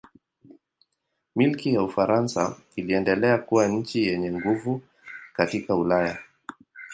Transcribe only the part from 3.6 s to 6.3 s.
nchi yenye nguvu katika Ulaya.